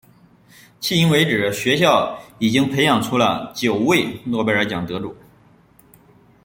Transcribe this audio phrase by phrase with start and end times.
[0.81, 5.15] 迄今为止学校已经培养出了九位诺贝尔奖得主。